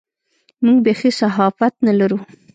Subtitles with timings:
[0.63, 2.19] موږ بېخي صحافت نه لرو.